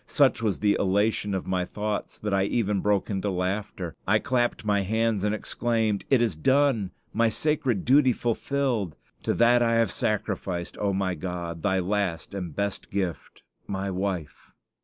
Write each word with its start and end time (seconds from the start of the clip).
Such 0.07 0.41
was 0.41 0.57
the 0.57 0.75
elation 0.79 1.35
of 1.35 1.45
my 1.45 1.63
thoughts 1.63 2.17
that 2.17 2.33
I 2.33 2.45
even 2.45 2.79
broke 2.79 3.11
into 3.11 3.29
laughter. 3.29 3.93
I 4.07 4.17
clapped 4.17 4.65
my 4.65 4.81
hands 4.81 5.23
and 5.23 5.35
exclaimed, 5.35 6.05
"It 6.09 6.23
is 6.23 6.35
done! 6.35 6.89
My 7.13 7.29
sacred 7.29 7.85
duty 7.85 8.09
is 8.09 8.17
fulfilled! 8.17 8.95
To 9.21 9.35
that 9.35 9.61
I 9.61 9.73
have 9.75 9.91
sacrificed, 9.91 10.75
O 10.79 10.91
my 10.91 11.13
God, 11.13 11.61
Thy 11.61 11.77
last 11.77 12.33
and 12.33 12.55
best 12.55 12.89
gift, 12.89 13.43
my 13.67 13.91
wife!" 13.91 14.49